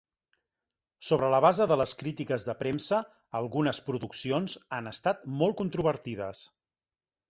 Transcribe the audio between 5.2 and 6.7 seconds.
molt controvertides.